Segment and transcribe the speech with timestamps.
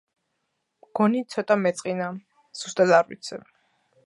[0.85, 2.09] მგონი ცოტა მეწყინა,
[2.63, 3.45] ზუსტად არ ვიცი.